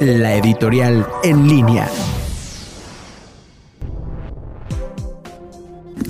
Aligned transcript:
la 0.00 0.34
editorial 0.34 1.06
en 1.22 1.48
línea. 1.48 1.88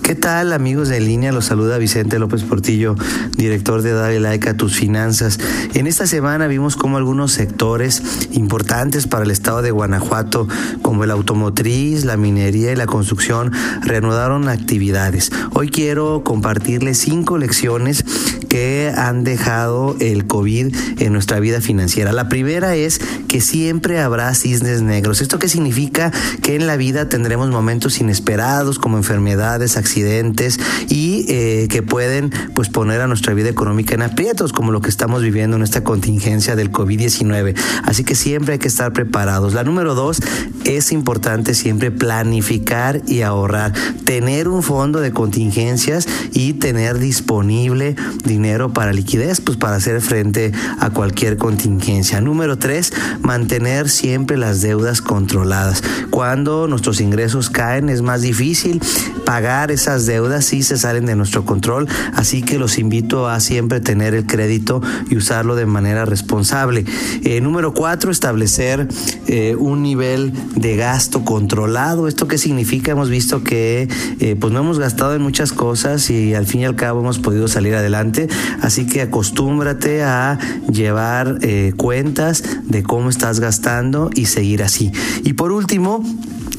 ¿Qué 0.02 0.14
tal 0.14 0.52
amigos 0.52 0.88
de 0.88 1.00
línea? 1.00 1.32
Los 1.32 1.46
saluda 1.46 1.78
Vicente 1.78 2.18
López 2.18 2.42
Portillo, 2.42 2.96
director 3.36 3.80
de 3.80 3.92
Dale 3.92 4.20
Like 4.20 4.50
a 4.50 4.56
tus 4.56 4.74
finanzas. 4.74 5.38
En 5.72 5.86
esta 5.86 6.06
semana 6.06 6.48
vimos 6.48 6.76
cómo 6.76 6.98
algunos 6.98 7.32
sectores 7.32 8.02
importantes 8.32 9.06
para 9.06 9.24
el 9.24 9.30
estado 9.30 9.62
de 9.62 9.70
Guanajuato, 9.70 10.48
como 10.82 11.04
el 11.04 11.10
automotriz, 11.10 12.04
la 12.04 12.18
minería 12.18 12.72
y 12.72 12.76
la 12.76 12.86
construcción, 12.86 13.52
reanudaron 13.82 14.48
actividades. 14.48 15.32
Hoy 15.54 15.70
quiero 15.70 16.22
compartirles 16.24 16.98
cinco 16.98 17.38
lecciones 17.38 18.04
que 18.52 18.92
han 18.94 19.24
dejado 19.24 19.96
el 19.98 20.26
COVID 20.26 20.76
en 20.98 21.12
nuestra 21.14 21.40
vida 21.40 21.62
financiera. 21.62 22.12
La 22.12 22.28
primera 22.28 22.76
es 22.76 23.00
que 23.26 23.40
siempre 23.40 23.98
habrá 23.98 24.34
cisnes 24.34 24.82
negros. 24.82 25.22
¿Esto 25.22 25.38
qué 25.38 25.48
significa? 25.48 26.12
Que 26.42 26.56
en 26.56 26.66
la 26.66 26.76
vida 26.76 27.08
tendremos 27.08 27.48
momentos 27.48 27.98
inesperados 27.98 28.78
como 28.78 28.98
enfermedades, 28.98 29.78
accidentes 29.78 30.60
y 30.90 31.24
eh, 31.30 31.66
que 31.70 31.80
pueden 31.80 32.30
pues 32.54 32.68
poner 32.68 33.00
a 33.00 33.06
nuestra 33.06 33.32
vida 33.32 33.48
económica 33.48 33.94
en 33.94 34.02
aprietos 34.02 34.52
como 34.52 34.70
lo 34.70 34.82
que 34.82 34.90
estamos 34.90 35.22
viviendo 35.22 35.56
en 35.56 35.62
esta 35.62 35.82
contingencia 35.82 36.54
del 36.54 36.70
COVID-19. 36.70 37.56
Así 37.84 38.04
que 38.04 38.14
siempre 38.14 38.52
hay 38.52 38.58
que 38.58 38.68
estar 38.68 38.92
preparados. 38.92 39.54
La 39.54 39.64
número 39.64 39.94
dos, 39.94 40.20
es 40.64 40.92
importante 40.92 41.54
siempre 41.54 41.90
planificar 41.90 43.00
y 43.06 43.22
ahorrar, 43.22 43.72
tener 44.04 44.46
un 44.46 44.62
fondo 44.62 45.00
de 45.00 45.10
contingencias 45.10 46.06
y 46.34 46.52
tener 46.52 46.98
disponible 46.98 47.96
dinero 48.26 48.41
dinero 48.42 48.72
para 48.72 48.92
liquidez, 48.92 49.40
pues 49.40 49.56
para 49.56 49.76
hacer 49.76 50.00
frente 50.00 50.50
a 50.80 50.90
cualquier 50.90 51.36
contingencia. 51.36 52.20
Número 52.20 52.58
tres, 52.58 52.92
mantener 53.20 53.88
siempre 53.88 54.36
las 54.36 54.60
deudas 54.60 55.00
controladas. 55.00 55.84
Cuando 56.10 56.66
nuestros 56.66 57.00
ingresos 57.00 57.50
caen 57.50 57.88
es 57.88 58.02
más 58.02 58.20
difícil 58.20 58.82
pagar 59.24 59.70
esas 59.70 60.06
deudas 60.06 60.44
si 60.44 60.64
se 60.64 60.76
salen 60.76 61.06
de 61.06 61.14
nuestro 61.14 61.44
control, 61.44 61.86
así 62.14 62.42
que 62.42 62.58
los 62.58 62.78
invito 62.78 63.28
a 63.28 63.38
siempre 63.38 63.80
tener 63.80 64.12
el 64.14 64.26
crédito 64.26 64.82
y 65.08 65.16
usarlo 65.16 65.54
de 65.54 65.66
manera 65.66 66.04
responsable. 66.04 66.84
Eh, 67.22 67.40
número 67.40 67.74
cuatro, 67.74 68.10
establecer 68.10 68.88
eh, 69.28 69.54
un 69.56 69.84
nivel 69.84 70.32
de 70.56 70.76
gasto 70.76 71.24
controlado. 71.24 72.08
¿Esto 72.08 72.26
qué 72.26 72.38
significa? 72.38 72.90
Hemos 72.90 73.08
visto 73.08 73.44
que 73.44 73.88
eh, 74.18 74.34
pues 74.34 74.52
no 74.52 74.58
hemos 74.58 74.80
gastado 74.80 75.14
en 75.14 75.22
muchas 75.22 75.52
cosas 75.52 76.10
y 76.10 76.34
al 76.34 76.46
fin 76.46 76.62
y 76.62 76.64
al 76.64 76.74
cabo 76.74 77.02
hemos 77.02 77.20
podido 77.20 77.46
salir 77.46 77.76
adelante. 77.76 78.28
Así 78.60 78.86
que 78.86 79.02
acostúmbrate 79.02 80.02
a 80.02 80.38
llevar 80.70 81.38
eh, 81.42 81.72
cuentas 81.76 82.42
de 82.64 82.82
cómo 82.82 83.10
estás 83.10 83.40
gastando 83.40 84.10
y 84.14 84.26
seguir 84.26 84.62
así. 84.62 84.92
Y 85.24 85.34
por 85.34 85.52
último, 85.52 86.04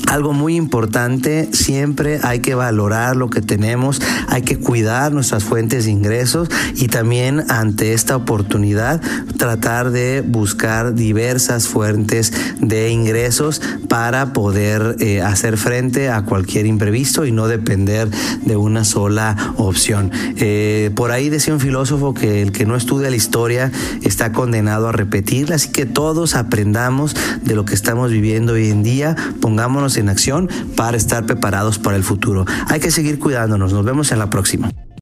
algo 0.08 0.34
muy 0.34 0.56
importante, 0.56 1.50
siempre 1.54 2.20
hay 2.24 2.40
que 2.40 2.56
valorar 2.56 3.16
lo 3.16 3.30
que 3.30 3.42
tenemos, 3.42 4.02
hay 4.28 4.42
que 4.42 4.60
cuidar 4.60 5.12
nuestras 5.12 5.44
fuentes 5.44 5.86
de 5.86 5.92
ingresos 5.92 6.50
y 6.76 6.88
también 6.88 7.44
ante 7.50 7.94
esta 7.94 8.16
oportunidad 8.16 9.02
tratar 9.38 9.92
de 9.92 10.22
buscar 10.22 10.94
diversas 10.94 11.68
fuentes 11.68 12.34
de 12.60 12.90
ingresos 12.92 13.62
para 13.88 14.34
poder 14.34 14.98
eh, 15.00 15.22
hacer 15.22 15.58
frente 15.58 16.10
a 16.10 16.24
cualquier 16.24 16.66
imprevisto 16.66 17.26
y 17.26 17.32
no 17.32 17.48
depender 17.48 18.10
de 18.46 18.56
una 18.56 18.84
sola 18.84 19.54
opción. 19.58 20.12
Eh, 20.38 20.92
por 20.96 21.12
ahí 21.12 21.30
decía 21.30 21.54
un 21.54 21.60
filósofo 21.60 22.14
que 22.14 22.42
el 22.42 22.52
que 22.52 22.66
no 22.66 22.76
estudia 22.76 23.10
la 23.10 23.16
historia 23.16 23.72
está 24.02 24.32
condenado 24.32 24.90
a 24.90 24.92
repetirla, 24.92 25.56
así 25.56 25.70
que 25.70 25.86
todos 25.86 26.36
aprendamos 26.36 27.16
de 27.44 27.56
lo 27.56 27.66
que 27.66 27.74
estamos 27.74 28.12
viviendo 28.12 28.54
hoy 28.54 28.70
en 28.70 28.84
día, 28.84 29.16
pongámonos 29.42 29.93
en 29.98 30.10
acción 30.10 30.50
para 30.76 30.98
estar 30.98 31.26
preparados 31.26 31.80
para 31.80 31.98
el 31.98 32.04
futuro. 32.04 32.46
Hay 32.68 32.80
que 32.80 32.92
seguir 32.92 33.20
cuidándonos. 33.20 33.74
Nos 33.74 33.86
vemos 33.86 34.12
en 34.12 34.20
la 34.20 34.30
próxima. 34.30 34.70